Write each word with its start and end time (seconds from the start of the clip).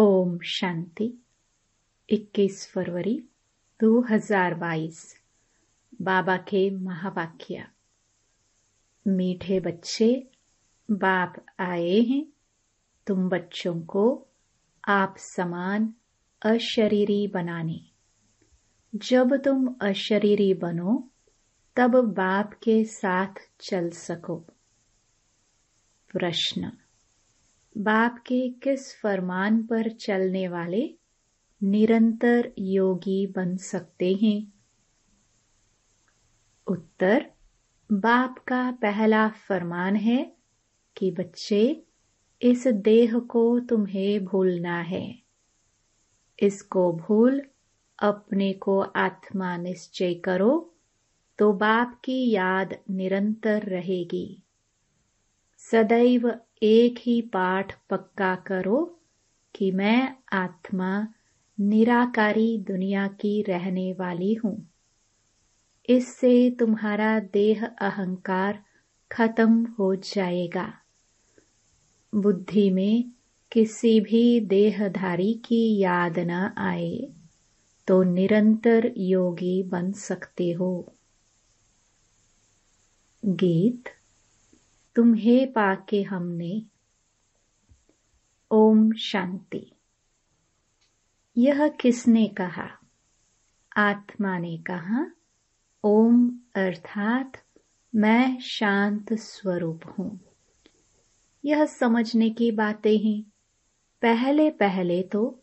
ओम 0.00 0.38
शांति। 0.38 1.14
21 2.10 2.68
फरवरी 2.68 3.24
2022 3.80 5.16
बाबा 6.02 6.36
के 6.36 6.70
महावाक्य। 6.70 7.66
मीठे 9.06 9.60
बच्चे, 9.60 10.30
बाप 10.90 11.46
आए 11.60 12.00
हैं। 12.00 12.26
तुम 13.06 13.28
बच्चों 13.28 13.80
को 13.80 14.26
आप 14.88 15.14
समान 15.18 15.94
अशरीरी 16.42 17.28
बनाने। 17.28 17.80
जब 18.94 19.36
तुम 19.36 19.76
अशरीरी 19.80 20.54
बनो, 20.54 21.10
तब 21.76 21.96
बाप 21.96 22.52
के 22.52 22.84
साथ 22.84 23.34
चल 23.60 23.90
सको। 23.90 24.36
प्रश्न। 26.08 26.72
बाप 27.78 28.18
के 28.18 28.48
किस 28.48 29.00
फरमान 29.00 29.62
पर 29.62 29.88
चलने 29.88 30.48
वाले 30.48 30.94
निरंतर 31.62 32.52
योगी 32.58 33.26
बन 33.26 33.56
सकते 33.56 34.14
हैं? 34.14 34.52
उत्तर, 36.66 37.30
बाप 37.92 38.38
का 38.38 38.70
पहला 38.70 39.28
फरमान 39.28 39.96
है 39.96 40.36
कि 40.96 41.10
बच्चे, 41.10 41.82
इस 42.42 42.66
देह 42.66 43.18
को 43.18 43.60
तुम्हें 43.60 44.24
भूलना 44.24 44.80
है। 44.80 45.22
इसको 46.42 46.92
भूल, 46.92 47.42
अपने 47.98 48.52
को 48.52 48.80
आत्मा 48.80 49.56
निश्चय 49.56 50.14
करो 50.14 50.74
तो 51.38 51.52
बाप 51.52 52.00
की 52.04 52.30
याद 52.30 52.76
निरंतर 52.90 53.62
रहेगी। 53.62 54.42
सदैव 55.58 56.40
एक 56.62 56.98
ही 56.98 57.20
पाठ 57.22 57.72
पक्का 57.90 58.34
करो 58.36 58.98
कि 59.54 59.70
मैं 59.70 60.16
आत्मा 60.32 61.08
निराकारी 61.60 62.58
दुनिया 62.58 63.06
की 63.08 63.42
रहने 63.42 63.92
वाली 63.92 64.34
हूँ। 64.34 64.68
इससे 65.88 66.50
तुम्हारा 66.50 67.18
देह 67.20 67.66
अहंकार 67.66 68.62
खत्म 69.10 69.64
हो 69.78 69.94
जाएगा। 69.96 70.72
बुद्धि 72.14 72.70
में 72.70 73.04
किसी 73.52 74.00
भी 74.00 74.40
देहधारी 74.40 75.32
की 75.34 75.78
याद 75.78 76.18
न 76.18 76.50
आए 76.58 77.08
तो 77.88 78.02
निरंतर 78.02 78.92
योगी 78.96 79.62
बन 79.62 79.92
सकते 79.92 80.52
हो। 80.52 80.94
गीत 83.24 83.88
तुम्हें 84.98 85.52
पाके 85.52 86.02
हमने। 86.02 86.62
ओम 88.50 88.92
शांति। 88.92 89.72
यह 91.36 91.68
किसने 91.68 92.28
कहा? 92.28 92.68
आत्मा 93.76 94.38
ने 94.38 94.58
कहा, 94.58 95.10
ओम 95.84 96.40
अर्थात 96.54 97.32
मैं 97.94 98.38
शांत 98.38 99.12
स्वरूप 99.12 99.80
हूँ। 99.98 100.20
यह 101.44 101.64
समझने 101.64 102.30
की 102.30 102.52
बातें 102.52 102.98
ही। 102.98 103.26
पहले 104.02 104.50
पहले 104.50 105.02
तो 105.02 105.42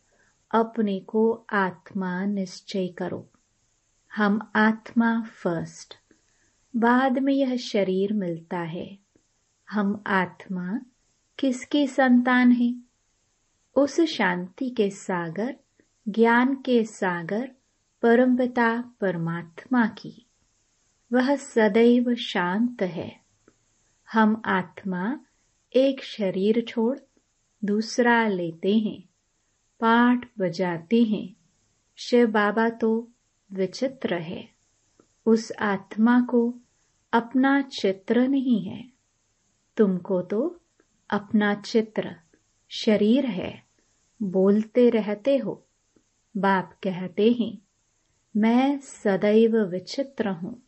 अपने 0.52 1.00
को 1.00 1.46
आत्मा 1.54 2.26
निश्चय 2.26 2.88
करो। 2.88 3.30
हम 4.16 4.52
आत्मा 4.56 5.22
फ़र्स्ट। 5.22 5.94
बाद 6.76 7.20
में 7.20 7.34
यह 7.34 7.58
शरीर 7.58 8.14
मिलता 8.14 8.60
है। 8.60 9.05
हम 9.70 10.04
आत्मा 10.08 10.80
किसकी 11.40 11.88
संतान 11.88 12.52
है? 12.52 12.76
उस 13.76 14.02
शांति 14.02 14.70
के 14.70 14.90
सागर, 14.90 15.56
ज्ञान 16.08 16.56
के 16.56 16.84
सागर, 16.86 17.52
परमपिता 18.02 18.82
परमात्मा 19.02 19.88
की। 19.88 20.26
वह 21.14 21.36
सदैव 21.36 22.16
शांत 22.16 22.82
है। 22.82 23.22
हम 24.14 24.42
आत्मा 24.46 25.20
एक 25.76 26.04
शरीर 26.04 26.66
छोड़ 26.68 27.00
दूसरा 27.66 28.28
लेते 28.28 28.78
हैं। 28.78 29.02
पाठ 29.80 30.28
बजाते 30.40 31.04
हैं। 31.04 31.36
शिव 31.96 32.32
बाबा 32.32 32.70
तो 32.70 33.12
विचित्र 33.52 34.16
है। 34.16 34.50
उस 35.26 35.52
आत्मा 35.60 36.22
को 36.22 36.60
अपना 37.14 37.62
चित्र 37.62 38.28
नहीं 38.28 38.62
है। 38.62 38.95
तुमको 39.78 40.22
तो 40.22 40.62
अपना 41.10 41.56
चित्र, 41.56 42.16
शरीर 42.70 43.26
है, 43.26 43.64
बोलते 44.22 44.90
रहते 44.90 45.38
हो, 45.38 45.66
बाप 46.38 46.74
कहते 46.84 47.32
हैं, 47.32 47.58
मैं 48.38 48.80
सदैव 48.80 49.58
विचित्र 49.58 50.30
हूँ। 50.30 50.62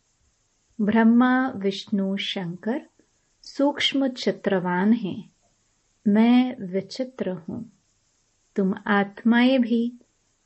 ब्रह्मा, 0.82 1.50
विष्णु, 1.50 2.18
शंकर 2.18 2.82
सूक्ष्म 3.42 4.08
चित्रवान 4.08 4.94
हैं, 4.94 5.32
मैं 6.08 6.58
विचित्र 6.62 7.30
हूँ। 7.30 7.72
तुम 8.56 8.76
आत्माएँ 8.88 9.60
भी 9.60 9.94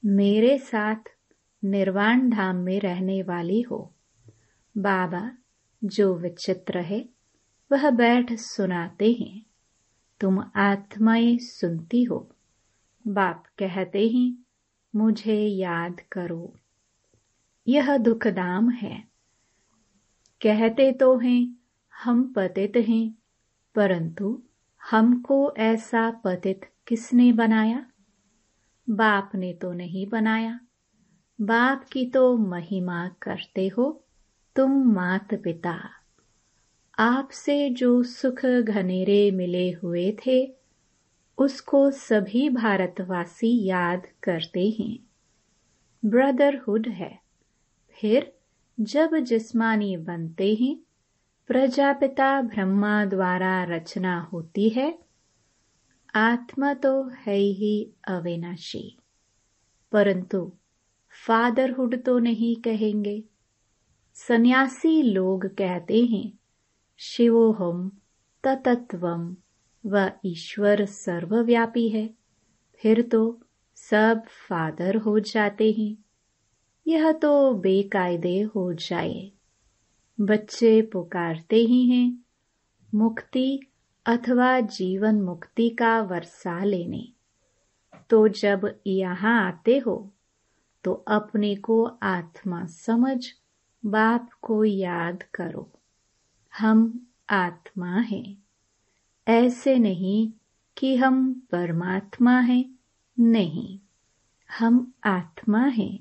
मेरे 0.05 0.57
साथ 0.57 0.95
निर्वाण 1.63 2.29
धाम 2.29 2.55
में 2.55 2.79
रहने 2.79 3.23
वाली 3.23 3.61
हो। 3.61 3.93
बाबा, 4.77 5.31
जो 5.83 6.15
विचित्र 6.15 6.79
है 6.79 7.09
वह 7.71 7.89
बैठ 7.89 8.33
सुनाते 8.33 9.13
हैं। 9.13 9.45
तुम 10.19 10.43
आत्माएँ 10.55 11.37
सुनती 11.37 12.03
हो। 12.03 12.35
बाप 13.07 13.43
कहते 13.59 14.07
हैं, 14.07 14.37
मुझे 14.95 15.47
याद 15.47 15.99
करो। 16.11 16.55
यह 17.67 17.97
दुखदाम 17.97 18.69
है। 18.69 19.07
कहते 20.41 20.91
तो 20.91 21.17
हैं, 21.17 21.57
हम 22.03 22.33
पतित 22.33 22.73
हैं, 22.75 23.15
परंतु 23.75 24.43
हमको 24.91 25.53
ऐसा 25.57 26.11
पतित 26.11 26.61
किसने 26.87 27.33
बनाया? 27.33 27.85
बाप 28.89 29.31
ने 29.35 29.53
तो 29.53 29.73
नहीं 29.73 30.07
बनाया। 30.07 30.59
बाप 31.41 31.85
की 31.91 32.05
तो 32.05 32.37
महिमा 32.37 33.07
करते 33.07 33.67
हो, 33.67 34.03
तुम 34.55 34.71
मात 34.93 35.33
पिता। 35.33 36.00
आपसे 36.99 37.69
जो 37.69 38.03
सुख 38.03 38.45
घनेरे 38.45 39.31
मिले 39.31 39.71
हुए 39.71 40.17
थे, 40.25 40.53
उसको 41.37 41.91
सभी 41.91 42.49
भारतवासी 42.49 43.65
याद 43.65 44.07
करते 44.23 44.75
हैं। 44.79 44.99
ब्रदरहुड 46.05 46.87
है। 46.87 47.19
फिर 48.01 48.33
जब 48.79 49.15
जिस्मानी 49.15 49.97
बनते 49.97 50.55
हैं, 50.55 50.79
प्रजापिता 51.47 52.41
ब्रह्मा 52.41 53.05
द्वारा 53.05 53.63
रचना 53.63 54.21
होती 54.21 54.69
है, 54.69 54.99
आत्मा 56.15 56.73
तो 56.73 57.07
है 57.07 57.37
ही 57.37 57.91
अविनाशी। 58.07 58.97
परंतु 59.91 60.51
फादरहुड 61.27 62.03
तो 62.03 62.19
नहीं 62.19 62.55
कहेंगे। 62.55 63.23
सन्यासी 64.13 65.01
लोग 65.01 65.45
कहते 65.45 66.05
हैं 66.05 66.40
शिवोहम 67.03 67.91
तत्वम 68.43 69.35
व 69.85 70.11
ईश्वर 70.25 70.85
सर्वव्यापी 70.85 71.89
है। 71.89 72.13
फिर 72.75 73.01
तो 73.01 73.41
सब 73.75 74.23
फादर 74.49 74.95
हो 74.95 75.19
जाते 75.19 75.71
हैं। 75.71 75.97
यह 76.87 77.11
तो 77.11 77.53
बेकायदे 77.53 78.41
हो 78.41 78.73
जाए। 78.73 79.31
बच्चे 80.21 80.81
पुकारते 80.81 81.55
ही 81.55 81.89
हैं। 81.89 82.25
मुक्ति 82.95 83.59
अथवा 84.05 84.59
जीवन 84.59 85.21
मुक्ति 85.21 85.69
का 85.69 86.01
वर्षा 86.01 86.63
लेने। 86.63 87.07
तो 88.09 88.27
जब 88.27 88.79
यहाँ 88.87 89.47
आते 89.47 89.77
हो 89.77 90.11
तो 90.83 90.93
अपने 90.93 91.55
को 91.55 91.83
आत्मा 92.03 92.65
समझ, 92.65 93.27
बाप 93.85 94.29
को 94.41 94.65
याद 94.65 95.23
करो। 95.23 95.71
हम 96.57 97.07
आत्मा 97.29 97.97
हैं। 97.97 98.43
ऐसे 99.27 99.75
नहीं 99.75 100.31
कि 100.77 100.95
हम 100.95 101.33
परमात्मा 101.33 102.39
हैं, 102.39 102.75
नहीं। 103.19 103.79
हम 104.59 104.93
आत्मा 105.03 105.59
हैं। 105.59 105.99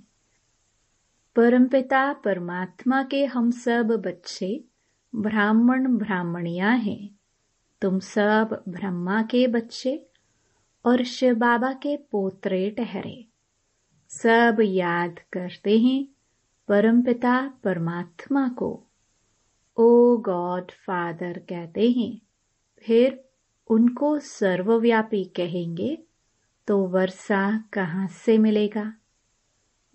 परमपिता 1.36 2.12
परमात्मा 2.12 3.02
के 3.02 3.24
हम 3.24 3.50
सब 3.50 3.86
बच्चे, 3.86 4.64
ब्राह्मण 5.14 5.96
ब्राह्मणियाँ 5.96 6.76
हैं। 6.76 7.18
तुम 7.82 7.98
सब 7.98 8.64
ब्रह्मा 8.68 9.22
के 9.22 9.46
बच्चे 9.46 10.06
और 10.84 11.04
शिव 11.04 11.34
बाबा 11.34 11.72
के 11.72 11.96
पोत्रे 11.96 12.70
ठहरे। 12.70 13.26
सब 14.08 14.56
याद 14.60 15.18
करते 15.32 15.78
हैं 15.78 16.08
परमपिता 16.68 17.54
परमात्मा 17.64 18.48
को। 18.48 18.89
ओ 19.76 20.16
गॉड 20.16 20.70
फादर 20.70 21.38
कहते 21.38 21.90
हैं, 21.90 22.20
फिर 22.86 23.24
उनको 23.70 24.18
सर्वव्यापी 24.18 25.24
कहेंगे 25.24 25.98
तो 26.68 26.78
वर्षा 26.78 27.64
कहाँ 27.72 28.08
से 28.08 28.38
मिलेगा? 28.38 28.92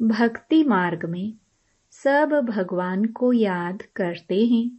भक्ति 0.02 0.64
मार्ग 0.64 1.06
में 1.06 1.34
सब 1.92 2.30
भगवान 2.50 3.06
को 3.06 3.34
याद 3.34 3.84
करते 3.96 4.46
हैं। 4.46 4.72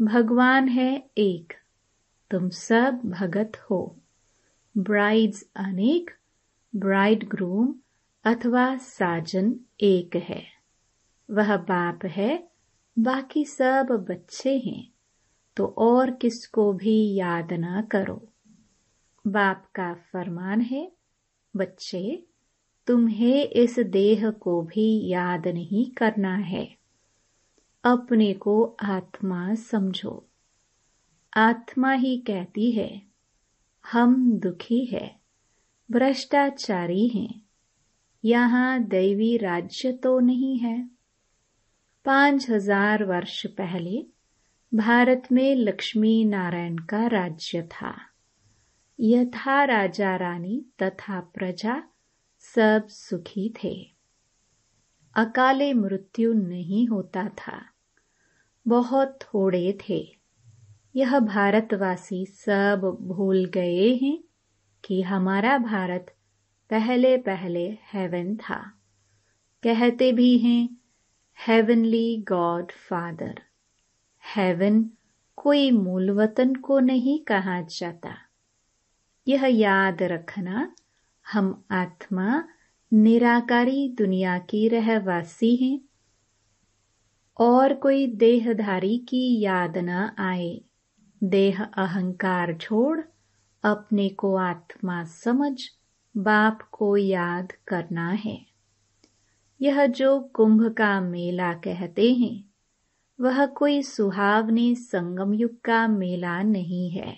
भगवान 0.00 0.68
है 0.68 1.10
एक, 1.18 1.52
तुम 2.30 2.48
सब 2.48 3.00
भगत 3.04 3.52
हो। 3.70 3.96
ब्राइड्स 4.78 5.44
अनेक 5.56 6.10
ब्राइड 6.76 7.28
ग्रूम 7.28 7.74
अथवा 8.24 8.76
साजन 8.76 9.54
एक 9.80 10.16
है। 10.16 10.42
वह 11.30 11.56
बाप 11.56 12.04
है 12.04 12.51
बाकी 12.98 13.44
सब 13.44 14.06
बच्चे 14.10 14.58
हैं 14.58 14.92
तो 15.56 15.66
और 15.78 16.10
किसको 16.10 16.72
भी 16.72 17.14
याद 17.14 17.52
ना 17.52 17.82
करो। 17.82 18.28
बाप 19.26 19.66
का 19.74 19.94
फरमान 19.94 20.60
है, 20.60 20.92
बच्चे, 21.56 22.22
तुम्हें 22.86 23.44
इस 23.44 23.78
देह 23.78 24.30
को 24.30 24.62
भी 24.62 25.08
याद 25.08 25.48
नहीं 25.48 25.90
करना 25.90 26.36
है। 26.36 26.76
अपने 27.84 28.32
को 28.34 28.76
आत्मा 28.82 29.54
समझो। 29.54 30.26
आत्मा 31.36 31.92
ही 31.92 32.16
कहती 32.18 32.70
है, 32.70 33.02
हम 33.92 34.32
दुखी 34.38 34.84
है, 34.84 35.20
भ्रष्टाचारी 35.90 37.08
हैं, 37.08 37.42
यहाँ 38.24 38.82
दैवी 38.84 39.36
राज्य 39.36 39.92
तो 39.92 40.18
नहीं 40.20 40.58
है। 40.58 40.91
पाँच 42.04 42.50
हज़ार 42.50 43.04
वर्ष 43.04 43.46
पहले 43.46 44.06
भारत 44.74 45.22
में 45.32 45.56
लक्ष्मी 45.56 46.24
नारायण 46.24 46.78
का 46.78 47.06
राज्य 47.06 47.62
था। 47.62 47.94
यथा 49.00 49.64
राजा 49.64 50.16
रानी 50.16 50.64
तथा 50.82 51.20
प्रजा 51.20 51.82
सब 52.38 52.86
सुखी 52.88 53.54
थे। 53.64 53.86
अकाले 55.14 55.72
मृत्यु 55.72 56.32
नहीं 56.32 56.88
होता 56.88 57.28
था। 57.28 57.62
बहुत 58.68 59.18
थोड़े 59.22 59.78
थे। 59.88 60.16
यह 60.96 61.18
भारतवासी 61.18 62.26
सब 62.26 62.98
भूल 63.00 63.44
गए 63.44 63.94
हैं 64.02 64.24
कि 64.84 65.02
हमारा 65.02 65.58
भारत 65.58 66.14
पहले 66.70 67.16
पहले 67.16 67.78
हेवन 67.92 68.36
था। 68.36 68.72
कहते 69.62 70.12
भी 70.12 70.38
हैं 70.38 70.81
हेवनली 71.46 72.24
गॉड 72.28 72.72
फादर 72.72 73.42
हेवन 74.36 74.90
कोई 75.36 75.70
मूल 75.70 76.10
वतन 76.10 76.54
को 76.54 76.78
नहीं 76.78 77.18
कहा 77.18 77.60
जाता। 77.60 78.14
यह 79.28 79.44
याद 79.44 80.02
रखना, 80.02 80.74
हम 81.32 81.64
आत्मा 81.70 82.44
निराकारी 82.92 83.88
दुनिया 83.88 84.38
की 84.38 84.68
रहवासी 84.68 85.56
हैं। 85.56 85.80
और 87.38 87.74
कोई 87.74 88.06
देहधारी 88.06 88.98
की 88.98 89.40
याद 89.40 89.78
न 89.78 90.10
आए। 90.18 90.60
देह 91.24 91.64
अहंकार 91.64 92.58
छोड़, 92.58 93.00
अपने 93.64 94.08
को 94.08 94.36
आत्मा 94.36 95.04
समझ, 95.04 95.62
बाप 96.16 96.62
को 96.72 96.96
याद 96.96 97.52
करना 97.52 98.10
है। 98.10 98.51
यह 99.62 99.86
जो 99.86 100.20
कुंभ 100.20 100.72
का 100.72 101.00
मेला 101.00 101.52
कहते 101.52 102.14
हैं, 102.14 102.50
वह 103.20 103.46
कोई 103.46 103.82
सुहावने 103.82 104.74
संगम 104.74 105.34
युग 105.34 105.60
का 105.60 105.88
मेला 105.88 106.42
नहीं 106.42 106.90
है। 106.90 107.16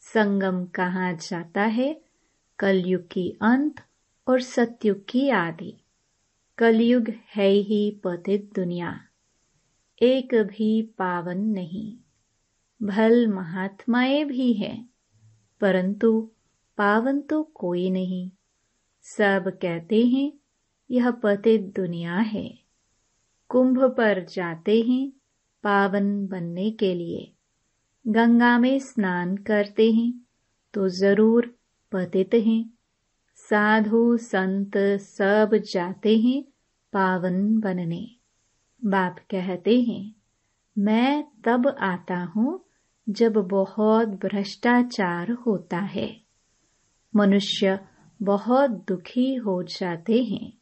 संगम 0.00 0.64
कहा 0.64 1.12
जाता 1.12 1.62
है? 1.62 2.00
कलयुग 2.58 3.08
की 3.08 3.30
अंत 3.42 3.74
और 4.28 4.40
सतयुग 4.40 5.04
की 5.08 5.28
आदि। 5.28 5.76
कलयुग 6.58 7.08
है 7.08 7.48
ही 7.48 8.00
पतित 8.04 8.50
दुनिया। 8.54 9.00
एक 10.02 10.34
भी 10.34 10.82
पावन 10.82 11.38
नहीं। 11.38 11.96
भल 12.82 13.28
महात्माएँ 13.28 14.24
भी 14.24 14.52
हैं, 14.52 14.90
परंतु 15.60 16.30
पावन 16.78 17.20
तो 17.20 17.42
कोई 17.42 17.90
नहीं। 17.90 18.30
सब 19.02 19.58
कहते 19.62 20.06
हैं 20.06 20.32
यह 20.90 21.10
पतित 21.10 21.60
दुनिया 21.76 22.16
है। 22.16 22.58
कुंभ 23.48 23.82
पर 23.82 24.24
जाते 24.24 24.80
हैं 24.80 25.12
पावन 25.64 26.26
बनने 26.26 26.70
के 26.70 26.94
लिए। 26.94 27.32
गंगा 28.08 28.58
में 28.58 28.78
स्नान 28.78 29.36
करते 29.36 29.90
हैं 29.92 30.12
तो 30.74 30.88
ज़रूर 30.88 31.54
पतित 31.92 32.34
हैं। 32.34 32.70
साधु 33.36 34.16
संत 34.16 34.76
सब 35.00 35.50
जाते 35.72 36.16
हैं 36.16 36.42
पावन 36.92 37.60
बनने। 37.60 38.06
बाप 38.84 39.16
कहते 39.30 39.80
हैं, 39.80 40.14
मैं 40.78 41.24
तब 41.44 41.66
आता 41.68 42.22
हूँ 42.24 42.64
जब 43.08 43.32
बहुत 43.32 44.08
भ्रष्टाचार 44.08 45.30
होता 45.30 45.78
है। 45.78 46.20
मनुष्य 47.16 47.78
बहुत 48.22 48.70
दुखी 48.70 49.34
हो 49.34 49.62
जाते 49.62 50.22
हैं। 50.22 50.55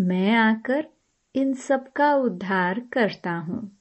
मैं 0.00 0.34
आकर 0.34 0.86
इन 1.34 1.54
सब 1.54 1.92
का 1.92 2.14
उद्धार 2.14 2.80
करता 2.80 3.32
हूँ। 3.32 3.78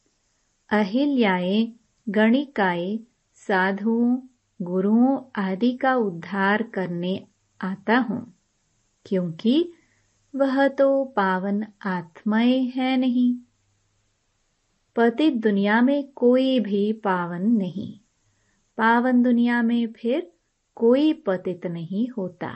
अहिल्याए, 0.70 1.72
गणिकाए, 2.10 3.00
साधुओं, 3.34 4.20
गुरुओं 4.62 5.22
आदि 5.36 5.78
का 5.78 5.96
उद्धार 5.96 6.64
करने 6.64 7.28
आता 7.62 7.98
हूँ, 7.98 8.34
क्योंकि 9.06 9.74
वह 10.36 10.68
तो 10.68 11.06
पावन 11.06 11.66
आत्माएँ 11.86 12.72
है 12.76 12.98
नहीं। 12.98 13.36
पतित 14.96 15.34
दुनिया 15.34 15.82
में 15.82 16.12
कोई 16.16 16.60
भी 16.60 16.94
पावन 16.94 17.42
नहीं। 17.42 18.00
पावन 18.78 19.24
दुनिया 19.24 19.62
में 19.62 19.88
फिर 19.88 20.32
कोई 20.76 21.14
पतित 21.14 21.66
नहीं 21.66 22.10
होता। 22.10 22.56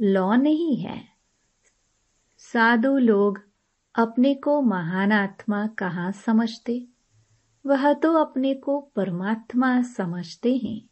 लॉ 0.00 0.36
नहीं 0.36 0.76
है। 0.76 1.13
साधु 2.54 2.98
लोग 2.98 3.40
अपने 3.94 4.34
को 4.34 4.62
महान 4.62 5.12
आत्मा 5.12 5.66
कहाँ 5.66 6.12
समझते? 6.12 6.86
वह 7.66 7.92
तो 7.92 8.12
अपने 8.12 8.54
को 8.54 8.80
परमात्मा 8.80 9.82
समझते 9.82 10.56
हैं। 10.56 10.82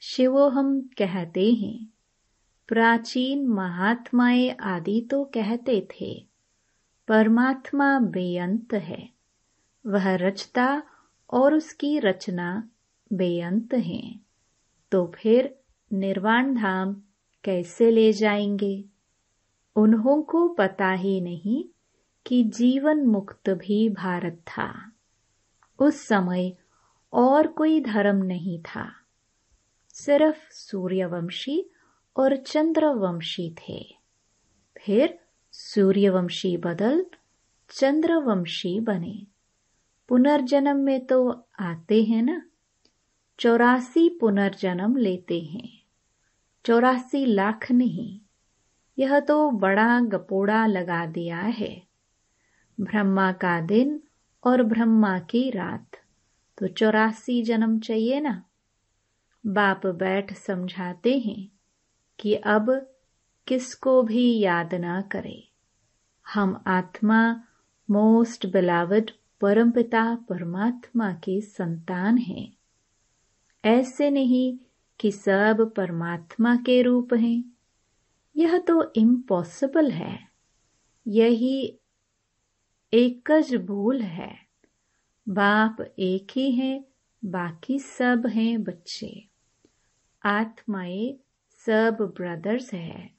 शिवो 0.00 0.48
हम 0.48 0.80
कहते 0.80 1.52
हैं। 1.52 1.88
प्राचीन 2.68 3.46
महात्माएँ 3.46 4.50
आदि 4.50 5.08
तो 5.10 5.24
कहते 5.24 5.88
थे। 5.90 6.26
परमात्मा 7.08 7.98
बेअंत 7.98 8.74
है। 8.74 9.08
वह 9.86 10.14
रचता 10.14 10.82
और 11.30 11.54
उसकी 11.54 11.98
रचना 11.98 12.68
बेअंत 13.12 13.74
है। 13.74 14.20
तो 14.92 15.12
फिर 15.14 15.58
निर्वाण 15.92 16.54
धाम 16.54 17.02
कैसे 17.44 17.90
ले 17.90 18.12
जाएँगे? 18.12 18.93
उन्हों 19.76 20.22
को 20.22 20.48
पता 20.48 20.90
ही 20.90 21.20
नहीं 21.20 21.64
कि 22.26 22.44
जीवन 22.44 23.06
मुक्त 23.06 23.50
भी 23.50 23.88
भारत 23.88 24.42
था। 24.46 24.92
उस 25.78 26.08
समय 26.08 26.56
और 27.12 27.46
कोई 27.46 27.80
धर्म 27.80 28.16
नहीं 28.16 28.62
था। 28.62 28.92
सिर्फ़ 29.88 30.50
सूर्यवंशी 30.50 31.70
और 32.16 32.36
चंद्रवंशी 32.36 33.54
थे। 33.54 33.94
फिर 34.78 35.18
सूर्यवंशी 35.52 36.56
बदल 36.56 37.06
चंद्रवंशी 37.70 38.80
बने। 38.80 39.26
पुनर्जन्म 40.08 40.76
में 40.76 41.06
तो 41.06 41.48
आते 41.60 42.02
हैं 42.04 42.22
ना? 42.22 42.42
चौरासी 43.40 44.18
पुनर्जन्म 44.20 44.96
लेते 44.96 45.40
हैं। 45.40 45.82
चौरासी 46.66 47.26
लाख 47.26 47.72
नहीं 47.72 48.20
यह 48.98 49.20
तो 49.20 49.50
बड़ा 49.50 50.00
गपोड़ा 50.00 50.66
लगा 50.66 51.06
दिया 51.06 51.38
है। 51.38 51.82
ब्रह्मा 52.80 53.32
का 53.32 53.60
दिन 53.60 54.00
और 54.44 54.62
ब्रह्मा 54.62 55.18
की 55.18 55.50
रात 55.50 55.86
तो 56.58 56.68
चौरासी 56.68 57.42
जन्म 57.42 57.78
चाहिए 57.78 58.20
ना? 58.20 58.42
बाप 59.46 59.86
बैठ 59.86 60.32
समझाते 60.32 61.18
हैं 61.18 61.48
कि 62.20 62.34
अब 62.34 62.90
किसको 63.46 64.02
भी 64.02 64.38
याद 64.38 64.74
ना 64.74 65.00
करे। 65.00 65.48
हम 66.34 66.64
आत्मा 66.66 67.42
मोस्ट 67.90 68.46
बिलावड 68.46 69.10
परमपिता 69.40 70.14
परमात्मा 70.14 71.12
के 71.12 71.40
संतान 71.40 72.18
हैं। 72.18 72.56
ऐसे 73.64 74.10
नहीं 74.10 74.58
कि 75.00 75.12
सब 75.12 75.72
परमात्मा 75.76 76.56
के 76.56 76.82
रूप 76.82 77.14
हैं। 77.14 77.53
यह 78.36 78.58
तो 78.58 78.92
इम्पॉसिबल 78.96 79.90
है। 79.90 80.18
यही 81.06 81.78
एकज 82.92 83.54
भूल 83.54 84.02
है। 84.02 84.36
बाप 85.28 85.76
एक 85.98 86.26
ही 86.36 86.52
है, 86.52 86.84
बाकी 87.24 87.78
सब 87.78 88.26
हैं 88.26 88.62
बच्चे। 88.62 89.26
आत्माएँ 90.24 91.16
सब 91.66 92.14
ब्रदर्स 92.16 92.74
है। 92.74 93.10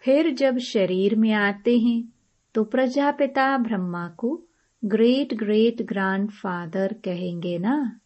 फिर 0.00 0.34
जब 0.34 0.58
शरीर 0.58 1.16
में 1.16 1.32
आते 1.32 1.78
हैं 1.78 2.12
तो 2.54 2.64
प्रजापिता 2.64 3.58
ब्रह्मा 3.58 4.08
को 4.08 4.44
ग्रेट 4.84 5.34
ग्रेट 5.34 5.82
ग्रैंड 5.82 6.30
फादर 6.30 6.92
कहेंगे 7.04 7.58
ना। 7.58 8.00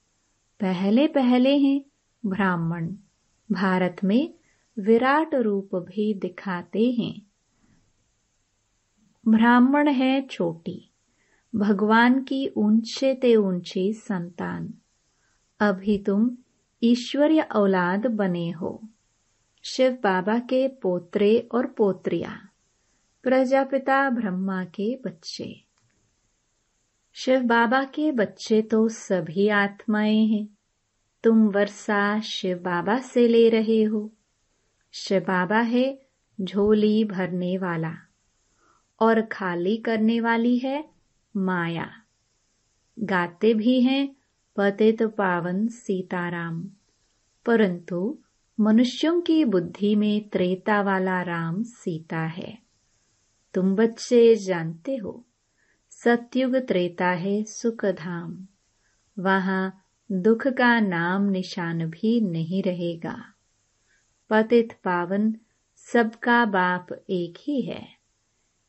पहले 0.61 1.07
पहले 1.07 1.59
हैं 1.59 1.85
ब्राह्मण। 2.27 2.95
भारत 3.53 3.97
में 4.05 4.35
विराट 4.79 5.35
रूप 5.35 5.77
भी 5.77 6.15
दिखाते 6.15 6.91
हैं। 6.91 7.23
ब्राह्मण 9.29 9.89
है 9.89 10.27
छोटी, 10.27 10.91
भगवान 11.55 12.23
की 12.23 12.49
ऊँचे 12.57 13.15
ते 13.15 13.37
ऊँची 13.37 13.93
संतान। 13.93 14.75
अभी 15.61 15.99
तुम 15.99 16.31
ईश्वरीय 16.83 17.41
औलाद 17.41 18.07
बने 18.07 18.51
हो। 18.51 18.83
शिव 19.63 19.93
बाबा 19.93 20.39
के 20.39 20.69
पोत्रे 20.69 21.49
और 21.53 21.67
पोत्रिया, 21.67 22.49
प्रजापिता 23.23 24.11
ब्रह्मा 24.11 24.65
के 24.65 24.97
बच्चे। 24.97 25.65
शिव 27.15 27.41
बाबा 27.41 27.85
के 27.85 28.13
बच्चे 28.13 28.63
तो 28.63 28.89
सभी 28.89 29.49
आत्माएँ 29.49 30.27
हैं। 30.27 30.49
तुम 31.25 31.49
वर्षा 31.49 32.21
शिव 32.21 32.59
बाबा 32.59 32.99
से 32.99 33.29
ले 33.29 33.49
रहे 33.49 33.83
हो। 33.83 34.13
शिव 34.99 35.21
बाबा 35.21 35.59
है, 35.59 36.03
झोली 36.41 37.05
भरने 37.05 37.59
वाला। 37.59 37.95
और 39.01 39.23
खाली 39.23 39.77
करने 39.77 40.21
वाली 40.21 40.59
है 40.59 40.89
माया। 41.37 41.91
गाते 42.99 43.55
भी 43.55 43.81
हैं 43.81 44.17
पतित 44.57 45.03
पावन 45.03 45.69
सीताराम। 45.69 46.65
परंतु 47.47 48.19
मनुष्यों 48.61 49.21
की 49.21 49.45
बुद्धि 49.45 49.97
में 49.97 50.29
त्रेता 50.29 50.83
वाला 50.83 51.23
राम 51.23 51.63
सीता 51.63 52.21
है। 52.21 52.59
तुम 53.55 53.77
बच्चे 53.77 54.35
जानते 54.35 54.97
हो, 54.97 55.25
सत्युग 55.91 56.57
त्रेता 56.57 57.09
है 57.09 57.45
सुख 57.45 57.85
धाम 57.85 58.47
वहाँ 59.19 59.85
दुख 60.13 60.47
का 60.47 60.81
नाम 60.81 61.23
निशान 61.23 61.91
भी 61.91 62.21
नहीं 62.21 62.63
रहेगा। 62.63 63.33
पतित 64.31 64.73
पावन 64.85 65.37
सबका 65.77 66.45
बाप 66.45 66.87
एक 67.11 67.35
ही 67.41 67.63
है। 67.63 67.89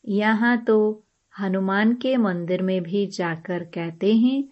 यहाँ 0.07 0.63
तो 0.63 1.03
हनुमान 1.39 1.93
के 1.93 2.17
मंदिर 2.17 2.61
में 2.61 2.83
भी 2.83 3.07
जाकर 3.07 3.63
कहते 3.63 4.15
हैं, 4.15 4.43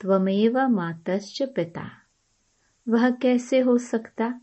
त्वमेव 0.00 0.68
मातश्च 0.68 1.42
पिता। 1.42 1.90
वह 2.88 3.10
कैसे 3.10 3.58
हो 3.58 3.78
सकता? 3.78 4.40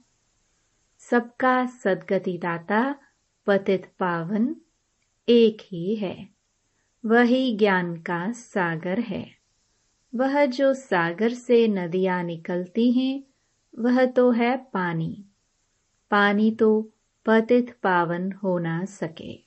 सबका 0.98 1.66
सदगति 1.66 2.38
दाता 2.38 2.96
पतित 3.48 3.92
पावन 4.00 4.56
एक 5.30 5.58
ही 5.62 5.96
है। 5.96 6.30
वही 7.06 7.58
ज्ञान 7.58 7.96
का 7.96 8.32
सागर 8.32 9.00
है। 9.00 9.32
वह 10.16 10.46
जो 10.46 10.74
सागर 10.74 11.30
से 11.30 11.68
नदियाँ 11.68 12.24
निकलती 12.24 12.92
हैं, 12.92 13.24
वह 13.80 14.06
तो 14.06 14.32
है 14.32 14.58
पानी। 14.58 15.26
पानी 16.12 16.52
तो 16.52 16.90
पतित 17.26 17.78
पावन 17.84 18.32
हो 18.32 18.60
ना 18.60 18.86
सके। 18.86 19.40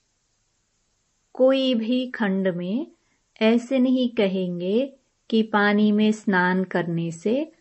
कोई 1.32 1.74
भी 1.74 2.10
खंड 2.10 2.48
में 2.48 2.92
ऐसे 3.40 3.78
नहीं 3.78 4.08
कहेंगे 4.08 4.96
कि 5.30 5.42
पानी 5.42 5.92
में 5.92 6.12
स्नान 6.12 6.64
करने 6.64 7.10
से 7.10 7.52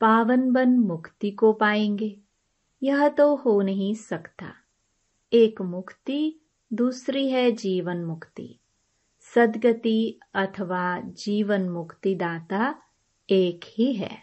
पावन 0.00 0.52
बन 0.52 0.70
मुक्ति 0.70 1.30
को 1.30 1.52
पाएँगे। 1.52 2.20
यह 2.82 3.08
तो 3.08 3.36
हो 3.36 3.62
नहीं 3.62 3.94
सकता। 3.94 4.54
एक 5.32 5.62
मुक्ति, 5.62 6.40
दूसरी 6.72 7.30
है 7.30 7.52
जीवन 7.52 7.96
मुक्ति। 7.96 8.58
सदगति 9.34 10.20
अथवा 10.34 11.00
जीवन 11.00 11.68
मुक्ति 11.68 12.14
दाता 12.14 12.82
एक 13.30 13.60
ही 13.64 13.94
है। 13.94 14.18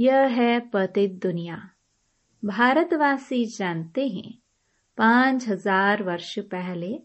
यह 0.00 0.16
है 0.16 0.60
पतित 0.60 1.12
दुनिया। 1.12 1.70
भारतवासी 2.44 3.44
जानते 3.44 4.08
हैं, 4.08 4.38
पाँच 4.96 5.48
हज़ार 5.48 6.02
वर्ष 6.02 6.38
पहले 6.38 6.98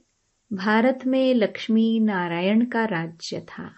भारत 0.53 0.99
में 1.07 1.33
लक्ष्मी 1.33 1.99
नारायण 1.99 2.65
का 2.65 2.85
राज्य 2.85 3.39
था 3.41 3.71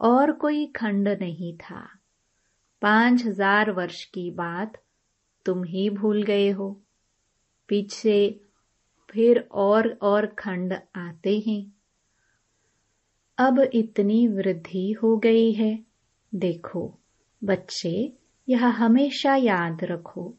और 0.00 0.32
कोई 0.32 0.66
खंड 0.66 1.08
नहीं 1.08 1.56
था। 1.56 1.88
पाँच 2.82 3.24
हज़ार 3.24 3.70
वर्ष 3.70 4.04
की 4.04 4.30
बात 4.30 4.82
तुम 5.46 5.64
ही 5.64 5.90
भूल 5.90 6.22
गए 6.22 6.50
हो। 6.50 6.82
पीछे 7.68 8.40
फिर 9.10 9.48
और 9.52 9.98
और 10.02 10.26
खंड 10.26 10.72
आते 10.96 11.38
हैं। 11.46 11.72
अब 13.38 13.60
इतनी 13.74 14.28
वृद्धि 14.28 14.92
हो 14.92 15.16
गई 15.16 15.52
है। 15.52 15.78
देखो, 16.34 16.98
बच्चे, 17.44 18.12
यह 18.48 18.66
हमेशा 18.66 19.34
याद 19.34 19.84
रखो। 19.84 20.34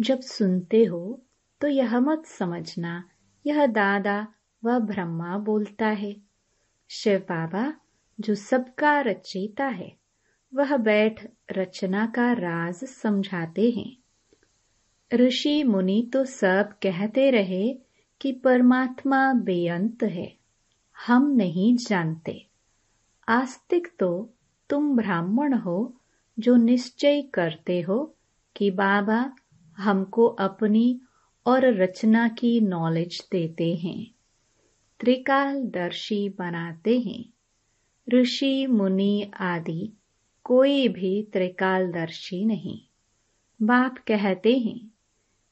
जब 0.00 0.20
सुनते 0.20 0.84
हो 0.84 1.22
तो 1.60 1.68
यह 1.68 2.00
मत 2.00 2.26
समझना, 2.26 3.04
यह 3.46 3.66
दादा 3.66 4.26
व 4.64 4.78
ब्रह्मा 4.78 5.38
बोलता 5.38 5.86
है। 5.86 6.16
शिव 6.88 7.18
बाबा, 7.18 7.74
जो 8.20 8.34
सबका 8.34 9.00
रचयिता 9.00 9.66
है, 9.66 9.96
वह 10.54 10.76
बैठ 10.76 11.26
रचना 11.52 12.06
का 12.06 12.32
राज 12.32 12.74
समझाते 12.74 13.70
हैं। 13.70 13.96
ऋषि 15.14 15.62
मुनि 15.62 16.10
तो 16.12 16.24
सब 16.24 16.70
कहते 16.82 17.30
रहे 17.30 17.78
कि 18.20 18.32
परमात्मा 18.32 19.32
बेअंत 19.32 20.02
है, 20.02 20.36
हम 21.06 21.30
नहीं 21.30 21.76
जानते। 21.76 22.46
आस्तिक 23.28 23.88
तो 23.98 24.30
तुम 24.70 24.96
ब्राह्मण 24.96 25.54
हो, 25.54 25.94
जो 26.38 26.56
निश्चय 26.56 27.22
करते 27.22 27.80
हो 27.80 28.14
कि 28.56 28.70
बाबा 28.70 29.32
हमको 29.78 30.26
अपनी 30.26 31.00
और 31.46 31.64
रचना 31.64 32.28
की 32.28 32.60
नॉलेज 32.60 33.28
देते 33.32 33.74
हैं। 33.74 34.10
त्रिकालदर्शी 35.00 36.28
बनाते 36.28 37.00
हैं। 37.00 37.24
ऋषि, 38.14 38.66
मुनि 38.66 39.30
आदि 39.40 39.92
कोई 40.44 40.88
भी 40.88 41.22
त्रिकालदर्शी 41.22 42.44
नहीं। 42.44 42.80
बाप 43.62 43.98
कहते 43.98 44.58
हैं, 44.58 44.90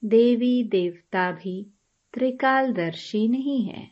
देवी 0.04 0.64
देवता 0.64 1.30
भी 1.30 1.66
त्रिकालदर्शी 2.14 3.28
नहीं 3.28 3.64
है। 3.64 3.90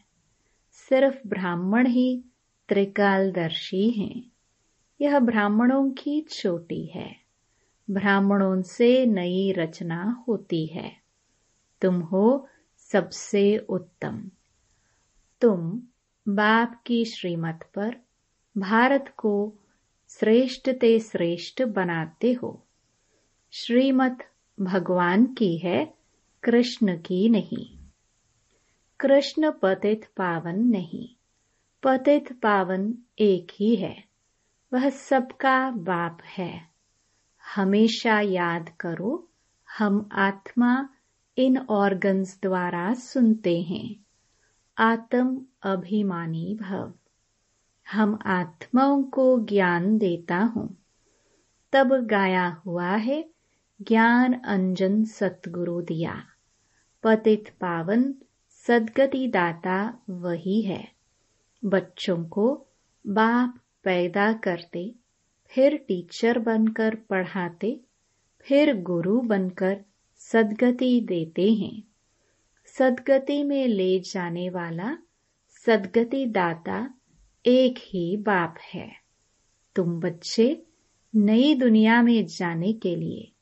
सिर्फ़ 0.72 1.28
ब्राह्मण 1.28 1.86
ही 1.86 2.24
त्रिकालदर्शी 2.68 3.90
हैं। 3.90 4.32
यह 5.00 5.18
ब्राह्मणों 5.18 5.90
की 5.90 6.20
चोटी 6.20 6.86
है। 6.86 7.23
ब्राह्मणों 7.90 8.62
से 8.62 9.06
नई 9.06 9.52
रचना 9.52 10.24
होती 10.28 10.66
है। 10.66 10.96
तुम 11.80 12.00
हो 12.00 12.48
सबसे 12.76 13.58
उत्तम। 13.58 14.30
तुम 15.40 15.82
बाप 16.28 16.82
की 16.86 17.04
श्रीमत 17.04 17.70
पर 17.74 17.96
भारत 18.58 19.14
को 19.16 19.54
श्रेष्ठ 20.08 20.70
ते 20.70 20.98
श्रेष्ठ 20.98 21.62
बनाते 21.62 22.32
हो। 22.32 22.66
श्रीमत 23.50 24.30
भगवान 24.60 25.26
की 25.26 25.58
है, 25.58 25.94
कृष्ण 26.42 26.96
की 26.96 27.28
नहीं। 27.28 27.78
कृष्ण 29.00 29.52
पतित 29.62 30.04
पावन 30.16 30.58
नहीं। 30.58 31.08
पतित 31.82 32.40
पावन 32.40 32.94
एक 33.18 33.46
ही 33.52 33.76
है। 33.76 34.04
वह 34.72 34.90
सबका 34.90 35.70
बाप 35.70 36.18
है। 36.22 36.73
हमेशा 37.56 38.20
याद 38.20 38.68
करो, 38.80 39.28
हम 39.78 40.08
आत्मा 40.12 40.88
इन 41.38 41.58
ऑर्गन्स 41.58 42.38
द्वारा 42.42 42.94
सुनते 42.94 43.62
हैं। 43.62 43.96
आत्म 44.78 45.46
अभिमानी 45.62 46.58
भव। 46.60 46.92
हम 47.92 48.18
आत्माओं 48.26 49.02
को 49.02 49.40
ज्ञान 49.40 49.98
देता 49.98 50.38
हूँ। 50.38 50.76
तब 51.72 52.06
गाया 52.06 52.48
हुआ 52.66 52.90
है, 52.90 53.30
ज्ञान 53.82 54.32
अंजन 54.32 55.04
सतगुरु 55.04 55.82
दिया। 55.82 56.24
पतित 57.02 57.54
पावन, 57.60 58.14
सदगति 58.66 59.28
दाता 59.28 59.98
वही 60.10 60.62
है। 60.62 60.92
बच्चों 61.64 62.24
को 62.24 62.66
बाप 63.06 63.58
पैदा 63.84 64.32
करते 64.32 64.94
फिर 65.54 65.76
टीचर 65.76 66.38
बनकर 66.38 66.94
पढ़ाते, 66.94 67.80
फिर 68.40 68.82
गुरु 68.82 69.20
बनकर 69.20 69.84
सदगति 70.16 71.00
देते 71.00 71.52
हैं। 71.52 71.82
सदगति 72.66 73.44
में 73.44 73.66
ले 73.66 74.00
जाने 74.00 74.50
वाला 74.50 74.98
सदगति 75.66 76.26
दाता 76.26 76.94
एक 77.46 77.74
ही 77.78 78.16
बाप 78.16 78.54
है। 78.74 78.92
तुम 79.76 80.00
बच्चे 80.00 80.62
नई 81.16 81.54
दुनिया 81.54 82.02
में 82.02 82.26
जाने 82.26 82.72
के 82.72 82.96
लिए 82.96 83.32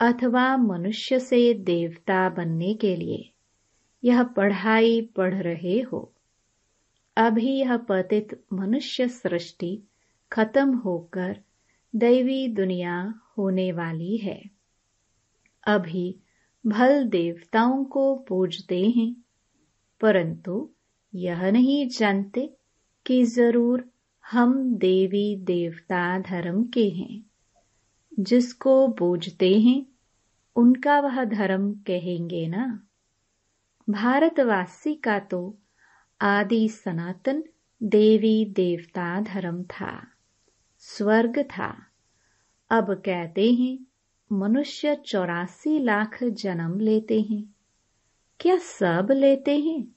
अथवा 0.00 0.56
मनुष्य 0.56 1.18
से 1.18 1.54
देवता 1.54 2.28
बनने 2.28 2.74
के 2.74 2.96
लिए 2.96 3.30
यह 4.04 4.22
पढ़ाई 4.22 5.00
पढ़ 5.00 5.34
रहे 5.34 5.80
हो। 5.80 6.12
अभी 7.16 7.50
यह 7.50 7.76
पतित 7.76 8.44
मनुष्य 8.52 9.08
सृष्टि 9.08 9.82
खत्म 10.36 10.74
होकर 10.74 11.40
दैवी 11.96 12.48
दुनिया 12.48 13.14
होने 13.38 13.72
वाली 13.72 14.16
है। 14.16 14.50
अभी 15.66 16.20
भल 16.66 17.04
देवताओं 17.04 17.84
को 17.84 18.16
पूजते 18.16 18.88
हैं, 18.88 19.16
परंतु 20.00 20.70
यह 21.14 21.50
नहीं 21.50 21.88
जानते 21.88 22.56
कि 23.06 23.24
ज़रूर 23.24 23.90
हम 24.30 24.74
देवी 24.74 25.36
देवता 25.36 26.18
धर्म 26.18 26.64
के 26.64 26.88
हैं। 26.88 27.30
जिसको 28.20 28.88
पूजते 28.88 29.60
हैं, 29.60 29.86
उनका 30.56 31.00
वह 31.00 31.24
धर्म 31.24 31.72
कहेंगे 31.72 32.46
ना। 32.46 32.86
भारतवासी 33.90 34.94
का 34.94 35.18
तो 35.18 35.58
आदि 36.20 36.68
सनातन 36.68 37.44
देवी 37.82 38.44
देवता 38.44 39.20
धर्म 39.20 39.62
था। 39.62 40.06
स्वर्ग 40.88 41.42
था। 41.42 41.86
अब 42.70 42.94
कहते 42.94 43.52
हैं, 43.52 43.78
मनुष्य 44.32 44.94
चौरासी 44.94 45.78
लाख 45.78 46.24
जन्म 46.24 46.80
लेते 46.80 47.20
हैं। 47.20 47.54
क्या 48.40 48.56
सब 48.56 49.08
लेते 49.10 49.60
हैं? 49.60 49.88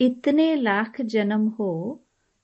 इतने 0.00 0.54
लाख 0.54 1.00
जन्म 1.00 1.48
हो 1.48 2.02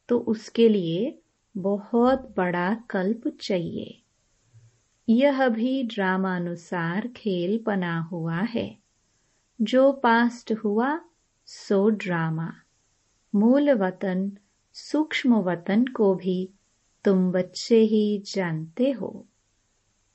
तो 0.08 0.18
उसके 0.18 0.68
लिए 0.68 1.18
बहुत 1.56 2.34
बड़ा 2.36 2.74
कल्प 2.74 3.28
चाहिए। 3.28 4.02
यह 5.08 5.48
भी 5.48 5.82
ड्रामानुसार 5.82 7.08
खेल 7.08 7.62
बना 7.66 8.00
हुआ 8.00 8.40
है। 8.40 8.78
जो 9.60 9.92
पास्ट 9.92 10.52
हुआ, 10.52 11.00
सो 11.46 11.88
ड्रामा। 11.90 12.52
मूल 13.34 13.70
वतन, 13.70 14.32
सूक्ष्म 14.72 15.34
वतन 15.34 15.84
को 15.84 16.14
भी 16.14 16.50
तुम 17.04 17.32
बच्चे 17.32 17.78
ही 17.80 18.18
जानते 18.18 18.90
हो। 18.90 19.26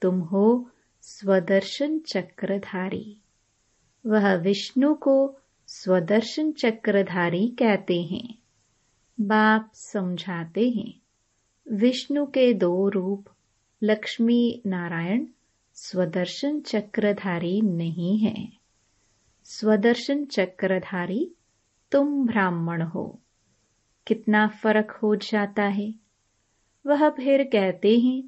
तुम 0.01 0.20
हो 0.20 0.70
स्वदर्शन 1.01 2.00
चक्रधारी। 2.00 3.17
वह 4.06 4.36
विष्णु 4.36 4.96
को 4.96 5.38
स्वदर्शन 5.67 6.51
चक्रधारी 6.51 7.48
कहते 7.48 8.01
हैं। 8.01 8.38
बाप 9.22 9.72
समझाते 9.74 10.70
हैं, 10.70 11.01
विष्णु 11.72 12.25
के 12.25 12.53
दो 12.53 12.89
रूप, 12.89 13.25
लक्ष्मी 13.84 14.62
नारायण 14.65 15.25
स्वदर्शन 15.74 16.60
चक्रधारी 16.60 17.62
नहीं 17.62 18.17
है। 18.17 18.50
स्वदर्शन 19.44 20.25
चक्रधारी 20.25 21.32
तुम 21.91 22.27
ब्राह्मण 22.27 22.82
हो। 22.82 23.20
कितना 24.08 24.48
फ़र्क 24.48 24.91
हो 24.91 25.15
जाता 25.15 25.63
है। 25.63 26.07
वह 26.88 27.10
फिर 27.10 27.44
कहते 27.44 28.00
हैं, 28.00 28.24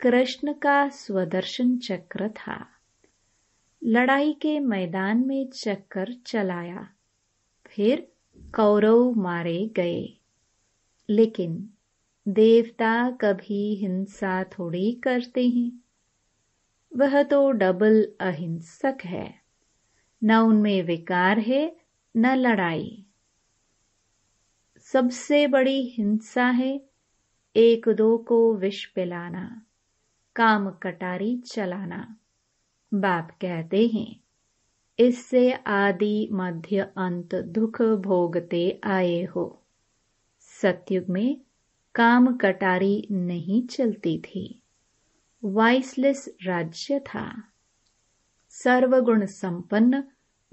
कृष्ण 0.00 0.52
का 0.52 0.88
स्वदर्शन 0.88 1.78
चक्र 1.78 2.28
था। 2.28 2.66
लड़ाई 3.84 4.32
के 4.32 4.60
मैदान 4.60 5.26
में 5.26 5.50
चक्कर 5.50 6.12
चलाया। 6.26 6.88
फिर 7.66 8.12
कौरव 8.54 9.12
मारे 9.12 9.70
गए। 9.76 10.18
लेकिन 11.10 11.70
देवता 12.28 13.10
कभी 13.10 13.74
हिंसा 13.74 14.44
थोड़ी 14.44 14.92
करते 14.92 15.48
हैं। 15.48 15.80
वह 16.96 17.22
तो 17.22 17.50
डबल 17.50 18.12
अहिंसक 18.20 18.98
है। 19.04 19.34
न 20.24 20.34
उनमें 20.34 20.82
विकार 20.82 21.38
है, 21.38 21.76
न 22.16 22.34
लड़ाई। 22.34 23.04
सबसे 24.78 25.46
बड़ी 25.46 25.82
हिंसा 25.82 26.46
है 26.46 26.93
एक 27.56 27.88
दो 27.88 28.18
को 28.18 28.54
विष 28.54 28.86
पिलाना, 28.86 29.62
काम 30.36 30.70
कटारी 30.70 31.38
चलाना। 31.38 32.16
बाप 32.94 33.30
कहते 33.30 33.86
हैं, 33.86 34.20
इससे 34.98 35.52
आदि 35.52 36.28
मध्य 36.32 36.92
अंत 36.96 37.34
दुख 37.34 37.82
भोगते 37.82 38.80
आए 38.84 39.24
हो। 39.24 39.62
सतयुग 40.40 41.04
में 41.08 41.40
काम 41.94 42.36
कटारी 42.36 43.08
नहीं 43.10 43.66
चलती 43.66 44.18
थी। 44.18 44.62
वाइसलेस 45.44 46.36
राज्य 46.46 47.00
था। 47.00 47.42
सर्वगुण 48.48 49.26
संपन्न, 49.26 50.04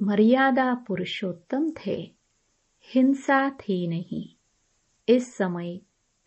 मर्यादा 0.01 0.73
पुरुषोत्तम 0.73 1.71
थे। 1.85 2.13
हिंसा 2.83 3.49
थी 3.49 3.87
नहीं। 3.87 4.29
इस 5.09 5.35
समय 5.35 5.79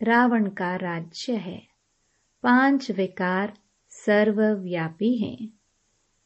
रावण 0.05 0.49
का 0.49 0.75
राज्य 0.75 1.33
है। 1.33 1.67
पाँच 2.43 2.91
विकार 2.91 3.57
सर्वव्यापी 3.89 5.17
हैं 5.17 5.49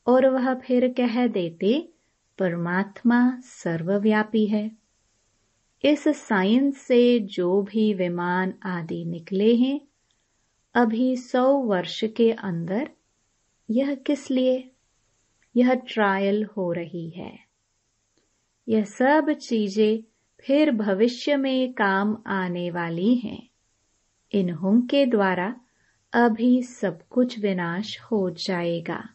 और 0.07 0.25
वह 0.25 0.53
फिर 0.53 0.93
कह 0.97 1.27
देते, 1.27 1.89
परमात्मा 2.37 3.39
सर्वव्यापी 3.39 4.45
है। 4.45 4.71
इस 5.85 6.03
साइंस 6.07 6.77
से 6.77 7.19
जो 7.19 7.61
भी 7.61 7.93
विमान 7.93 8.53
आदि 8.63 9.05
निकले 9.05 9.55
हैं, 9.55 9.81
अभी 10.75 11.17
सौ 11.17 11.53
वर्ष 11.57 12.03
के 12.03 12.31
अंदर 12.31 12.91
यह 13.69 13.95
किस 13.95 14.31
लिए? 14.31 14.71
यह 15.55 15.73
ट्रायल 15.73 16.45
हो 16.45 16.71
रही 16.71 17.09
है। 17.09 17.39
यह 18.67 18.83
सब 18.83 19.31
चीज़ें 19.31 20.03
फिर 20.39 20.71
भविष्य 20.71 21.37
में 21.37 21.73
काम 21.73 22.23
आने 22.27 22.71
वाली 22.71 23.15
हैं। 23.15 23.48
इन्हों 24.31 24.81
के 24.81 25.05
द्वारा 25.05 25.55
अभी 26.13 26.63
सब 26.63 27.07
कुछ 27.07 27.39
विनाश 27.39 28.01
हो 28.01 28.29
जाएगा। 28.29 29.09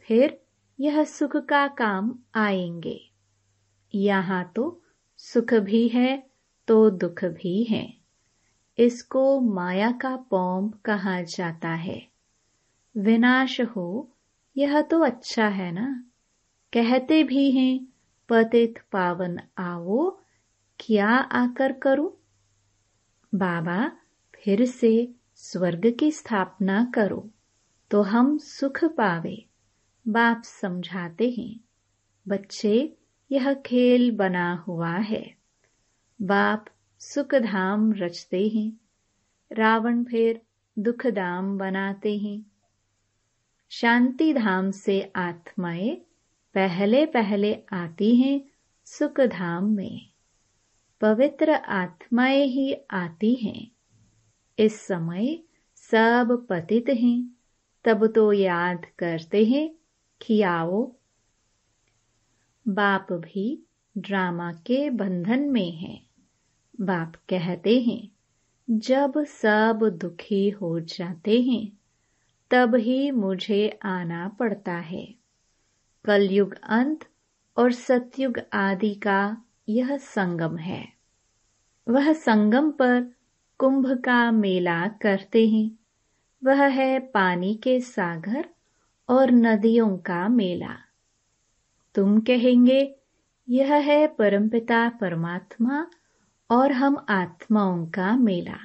फिर 0.00 0.40
यह 0.80 1.04
सुख 1.04 1.36
का 1.36 1.68
काम 1.68 2.18
आएँगे। 2.34 3.10
यहाँ 3.94 4.52
तो 4.56 4.82
सुख 5.16 5.54
भी 5.54 5.88
है 5.88 6.30
तो 6.68 6.90
दुख 6.90 7.24
भी 7.24 7.64
है। 7.64 7.94
इसको 8.78 9.40
माया 9.40 9.92
का 9.92 10.16
पौम 10.16 10.68
कहा 10.68 11.22
जाता 11.22 11.68
है। 11.68 12.08
विनाश 12.96 13.60
हो, 13.60 14.10
यह 14.56 14.80
तो 14.82 15.00
अच्छा 15.00 15.48
है 15.48 15.72
ना? 15.72 16.04
कहते 16.72 17.24
भी 17.24 17.50
हैं, 17.50 17.88
पतित 18.28 18.74
पावन 18.92 19.40
आओ, 19.58 20.18
क्या 20.80 21.08
आकर 21.08 21.72
करूँ? 21.72 22.12
बाबा 23.34 23.92
फिर 24.44 24.64
से 24.64 25.12
स्वर्ग 25.34 25.96
की 25.98 26.10
स्थापना 26.10 26.92
करो 26.94 27.30
तो 27.90 28.02
हम 28.02 28.38
सुख 28.38 28.84
पावे। 28.84 29.44
बाप 30.08 30.42
समझाते 30.44 31.30
हैं, 31.30 31.60
बच्चे, 32.28 32.96
यह 33.32 33.54
खेल 33.54 34.10
बना 34.10 34.54
हुआ 34.54 34.96
है। 34.96 35.34
बाप 36.22 36.64
सुखधाम 36.98 37.92
रचते 37.92 38.48
हैं, 38.48 38.72
रावण 39.52 40.04
फिर 40.04 40.40
दुखधाम 40.78 41.58
बनाते 41.58 42.18
हैं। 42.18 42.46
शांति 43.70 44.32
धाम 44.34 44.70
से 44.70 45.12
आत्माएँ 45.16 45.94
पहले 46.54 47.06
पहले 47.06 47.62
आती 47.72 48.16
हैं 48.16 48.40
सुखधाम 48.84 49.64
में। 49.64 50.10
पवित्र 51.00 51.50
आत्माएँ 51.50 52.46
ही 52.46 52.74
आती 52.90 53.34
हैं। 53.34 53.70
इस 54.58 54.86
समय 54.86 55.38
सब 55.76 56.46
पतित 56.50 56.84
हैं। 56.88 57.36
तब 57.84 58.06
तो 58.06 58.32
याद 58.32 58.86
करते 58.98 59.44
हैं 59.44 59.74
कि 60.22 60.42
आओ। 60.42 60.92
बाप 62.68 63.12
भी 63.12 63.66
ड्रामा 63.98 64.52
के 64.52 64.90
बंधन 64.90 65.40
में 65.40 65.70
है। 65.70 66.02
बाप 66.80 67.12
कहते 67.28 67.80
हैं, 67.80 68.08
जब 68.70 69.24
सब 69.24 69.98
दुखी 70.00 70.50
हो 70.50 70.80
जाते 70.80 71.42
हैं, 71.42 71.78
तब 72.50 72.74
ही 72.74 73.10
मुझे 73.10 73.78
आना 73.82 74.28
पड़ता 74.28 74.74
है। 74.74 75.14
कलयुग 76.04 76.54
अंत 76.62 77.08
और 77.56 77.72
सतयुग 77.72 78.40
आदि 78.52 78.94
का 78.94 79.44
यह 79.68 79.96
संगम 79.96 80.56
है। 80.56 80.92
वह 81.88 82.12
संगम 82.12 82.70
पर 82.70 83.17
कुंभ 83.58 84.02
का 84.04 84.30
मेला 84.30 84.88
करते 84.88 85.48
हैं। 85.48 85.78
वह 86.44 86.66
है 86.66 86.98
पानी 86.98 87.54
के 87.54 87.80
सागर 87.80 88.48
और 89.08 89.30
नदियों 89.30 89.98
का 89.98 90.28
मेला। 90.28 90.76
तुम 91.94 92.20
कहेंगे, 92.20 92.94
यह 93.48 93.74
है 93.74 94.06
परमपिता 94.06 94.88
परमात्मा 94.88 95.86
और 96.50 96.72
हम 96.72 97.06
आत्माओं 97.08 97.86
का 97.86 98.16
मेला। 98.16 98.58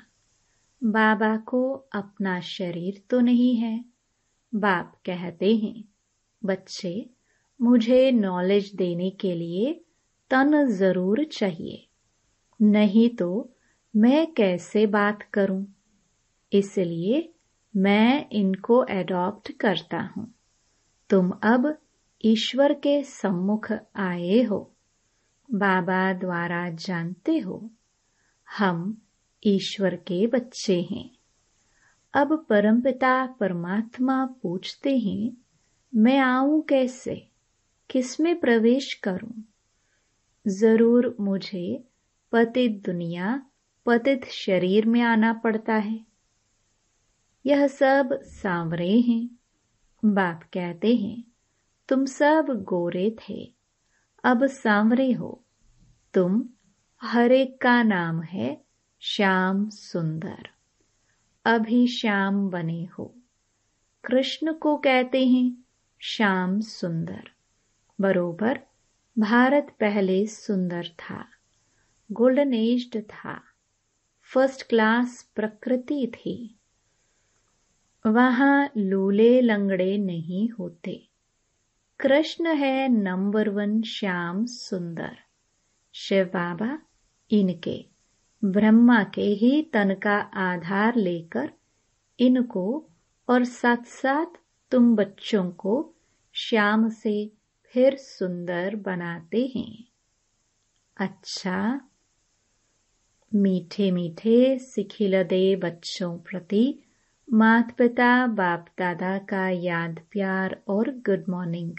बाबा 0.84 1.38
को 1.38 1.74
अपना 1.74 2.40
शरीर 2.40 3.02
तो 3.10 3.20
नहीं 3.20 3.56
है। 3.56 3.86
बाप 4.56 5.00
कहते 5.06 5.56
हैं, 5.56 5.84
बच्चे, 6.46 7.10
मुझे 7.62 8.12
नॉलेज 8.12 8.76
देने 8.76 9.10
के 9.10 9.36
लिए 9.36 9.86
तन 10.30 10.68
ज़रूर 10.68 11.24
चाहिए। 11.24 11.88
नहीं 12.62 13.10
तो 13.10 13.53
मैं 13.96 14.34
कैसे 14.34 14.86
बात 14.86 15.24
करूँ? 15.24 15.68
इसलिए 16.54 17.34
मैं 17.76 18.30
इनको 18.30 18.86
एडॉप्ट 18.86 19.52
करता 19.52 20.00
हूँ। 20.00 20.34
तुम 21.10 21.30
अब 21.30 21.78
ईश्वर 22.26 22.74
के 22.74 23.04
सम्मुख 23.04 23.72
आए 23.96 24.42
हो। 24.42 24.74
बाबा 25.52 26.14
द्वारा 26.14 26.70
जानते 26.70 27.40
हो, 27.40 27.70
हम 28.58 29.02
ईश्वर 29.46 29.96
के 29.96 30.28
बच्चे 30.28 30.82
हैं। 30.82 31.10
अब 32.14 32.46
परमपिता 32.50 33.26
परमात्मा 33.26 34.26
पूछते 34.26 34.98
हैं, 34.98 35.38
मैं 35.96 36.20
आऊँ 36.20 36.62
कैसे? 36.62 37.28
किसमें 37.90 38.40
प्रवेश 38.40 38.94
करूँ? 38.94 39.44
ज़रूर 40.48 41.18
मुझे 41.20 41.84
पतित 42.32 42.86
दुनिया 42.86 43.46
पतित 43.86 44.26
शरीर 44.26 44.86
में 44.86 45.02
आना 45.02 45.34
पड़ता 45.34 45.74
है। 45.74 46.06
यह 47.46 47.68
सब 47.68 48.20
सांवरे 48.22 49.00
हैं। 49.00 49.30
बाप 50.06 50.44
कहते 50.44 50.96
हैं, 50.96 51.24
तुम 51.90 52.06
सब 52.06 52.46
गोरे 52.50 53.16
थे। 53.30 53.54
अब 54.24 54.46
सांवरे 54.46 55.12
हो। 55.12 55.44
तुम 56.14 56.50
हर 57.02 57.30
का 57.62 57.84
नाम 57.84 58.22
है 58.22 58.64
श्याम 59.00 59.70
सुंदर। 59.70 60.50
अभी 61.46 61.88
श्याम 61.88 62.50
बने 62.50 62.86
हो। 62.86 63.16
कृष्ण 64.06 64.54
को 64.54 64.78
कहते 64.78 65.28
हैं, 65.28 65.64
श्याम 66.00 66.60
सुंदर। 66.62 67.32
बरोबर, 68.02 68.60
भारत 69.20 69.76
पहले 69.80 70.28
सुंदर 70.28 70.88
था। 70.88 71.26
गोल्डन 72.12 72.54
एज्ड 72.54 73.02
था। 73.02 73.53
फ़र्स्ट 74.34 74.68
क्लास 74.68 75.32
प्रकृति 75.36 76.12
थी 76.16 76.56
वहाँ 78.06 78.70
लूले 78.78 79.42
लंगड़े 79.42 79.98
नहीं 79.98 80.50
होते। 80.50 81.08
कृष्ण 82.00 82.56
है 82.56 82.90
नंबर 82.90 83.50
वन 83.50 83.82
श्याम 83.82 84.46
सुंदर। 84.46 85.18
शिव 85.94 86.26
बाबा 86.26 86.80
इनके। 87.32 87.86
ब्रह्मा 88.46 89.04
के 89.04 89.22
ही 89.22 89.62
तन 89.62 89.96
का 89.96 90.20
आधार 90.20 90.96
लेकर 90.96 91.54
इनको 92.20 92.86
और 93.30 93.44
साथ 93.44 93.86
साथ 93.86 94.40
तुम 94.72 94.96
बच्चों 94.96 95.52
को 95.52 95.94
श्याम 96.34 96.90
से 96.90 97.32
फिर 97.66 97.96
सुंदर 97.96 98.76
बनाते 98.76 99.54
हैं। 99.56 99.84
अच्छा 100.98 101.90
मीठे 103.36 103.92
मीठे 103.92 104.60
सिखिलदे 104.60 105.56
बच्चों 105.56 106.18
प्रति। 106.18 106.80
माता 107.34 107.74
पिता 107.78 108.28
बाप 108.28 108.66
दादा 108.78 109.18
का 109.18 109.50
याद, 109.50 110.00
प्यार 110.12 110.64
और 110.68 110.90
गुड 110.90 111.24
मॉर्निंग 111.30 111.74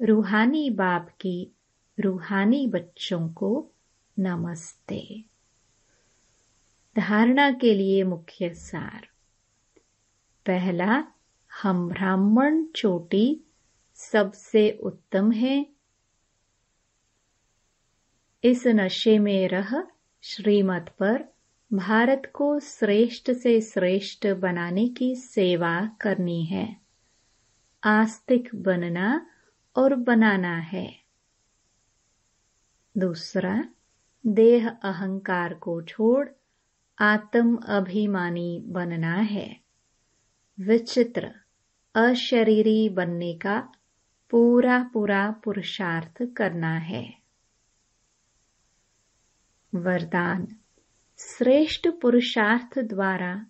रूहानी 0.00 0.70
बाप 0.70 1.08
की 1.20 1.52
रूहानी 2.00 2.66
बच्चों 2.66 3.28
को 3.28 3.70
नमस्ते। 4.18 5.24
धारणा 6.96 7.50
के 7.50 7.74
लिए 7.74 8.02
मुख्य 8.02 8.54
सार। 8.54 9.08
पहला, 10.46 11.04
हम 11.62 11.88
ब्राह्मण 11.88 12.64
चोटी 12.66 13.40
सबसे 13.94 14.70
उत्तम 14.70 15.32
है। 15.32 15.66
इस 18.44 18.66
नशे 18.66 19.18
में 19.18 19.48
रह 19.48 19.93
श्रीमत 20.26 20.94
पर 20.98 21.24
भारत 21.72 22.30
को 22.34 22.60
श्रेष्ठ 22.60 23.30
से 23.30 23.60
श्रेष्ठ 23.60 24.26
बनाने 24.26 24.88
की 24.88 25.16
सेवा 25.16 25.86
करनी 26.00 26.44
है। 26.44 26.76
आस्तिक 27.84 28.48
बनना 28.54 29.26
और 29.76 29.94
बनाना 29.94 30.56
है। 30.56 30.96
दूसरा, 32.98 33.64
देह 34.26 34.68
अहंकार 34.68 35.54
को 35.54 35.82
छोड़ 35.82 36.28
आत्म 36.98 37.56
अभिमानी 37.56 38.62
बनना 38.66 39.14
है। 39.14 39.60
विचित्र, 40.60 41.34
अशरीरी 41.94 42.88
बनने 42.88 43.34
का 43.34 43.72
पूरा 44.30 44.90
पूरा 44.94 45.30
पुरुषार्थ 45.30 46.34
करना 46.36 46.78
है। 46.78 47.23
वरदान। 49.74 50.46
श्रेष्ठ 51.18 51.88
पुरुषार्थ 51.88 52.78
द्वारा 52.78 53.46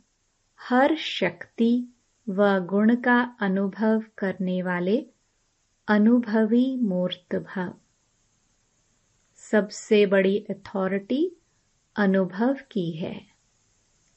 हर 0.60 0.96
शक्ति 0.96 1.84
व 2.28 2.58
गुण 2.58 2.96
का 2.96 3.36
अनुभव 3.40 4.02
करने 4.18 4.62
वाले 4.62 5.06
अनुभवी 5.88 6.76
मूर्त 6.76 7.34
भाव 7.34 7.74
सबसे 9.36 10.06
बड़ी 10.06 10.38
अथॉरिटी 10.50 11.36
अनुभव 11.96 12.56
की 12.70 12.90
है। 12.90 13.26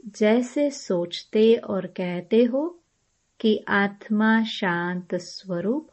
जैसे 0.06 0.70
सोचते 0.72 1.56
और 1.56 1.88
कहते 1.88 2.43
हो 2.43 2.80
कि 3.39 3.65
आत्मा 3.67 4.43
शांत 4.43 5.15
स्वरूप, 5.15 5.89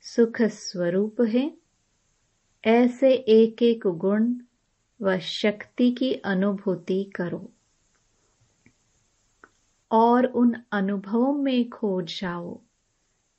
सुख 0.00 0.42
स्वरूप 0.42 1.20
है, 1.20 1.56
ऐसे 2.64 3.12
एक 3.12 3.62
एक 3.62 3.86
गुण 3.86 4.34
व 5.02 5.18
शक्ति 5.18 5.90
की 5.90 6.14
अनुभूति 6.14 7.04
करो। 7.04 7.52
और 9.90 10.26
उन 10.26 10.56
अनुभवों 10.72 11.32
में 11.32 11.70
खो 11.70 12.02
जाओ। 12.02 12.60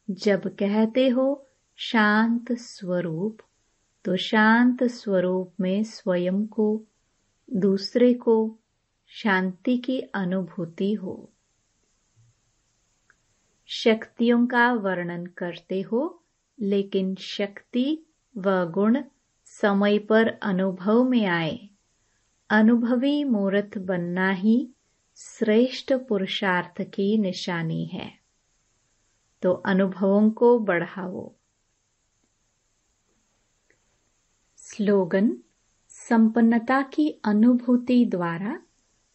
जब 0.10 0.56
कहते 0.56 1.10
हो 1.10 1.48
शांत 1.76 2.52
स्वरूप 2.52 3.38
तो 4.06 4.18
शांत 4.18 4.84
स्वरूप 4.84 5.54
में 5.60 5.84
स्वयं 5.84 6.48
को, 6.48 6.84
दूसरे 7.54 8.14
को 8.14 8.60
शांति 9.08 9.78
की 9.78 10.02
अनुभूति 10.02 10.94
हो। 10.94 11.30
शक्तियों 13.68 14.48
का 14.48 14.74
वर्णन 14.74 15.26
करते 15.26 15.82
हो, 15.82 16.24
लेकिन 16.60 17.16
शक्ति 17.16 18.06
व 18.38 18.66
गुण 18.66 19.02
समय 19.66 20.00
पर 20.00 20.28
अनुभव 20.28 21.04
में 21.04 21.26
आए। 21.26 21.70
अनुभवी 22.50 23.24
मूर्त 23.24 23.78
बनना 23.78 24.32
ही 24.32 24.70
श्रेष्ठ 25.16 25.94
पुरुषार्थ 25.94 26.82
की 26.82 27.18
निशानी 27.18 27.86
है। 27.86 28.12
तो 29.42 29.54
अनुभवों 29.54 30.32
को 30.32 30.60
बढ़ाओ। 30.60 31.34
स्लोगन, 34.58 35.38
संपन्नता 35.90 36.82
की 36.82 37.22
अनुभूति 37.26 38.06
द्वारा 38.06 38.62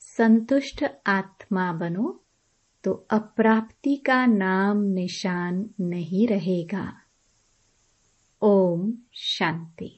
संतुष्ट 0.01 0.85
आत्मा 1.07 1.73
बनो 1.73 2.25
तो 2.85 3.07
अप्राप्ति 3.11 3.97
का 3.97 4.27
नाम 4.27 4.83
निशान 4.83 5.71
नहीं 5.81 6.29
रहेगा। 6.29 6.93
ओम 8.43 8.93
शांति। 9.15 9.98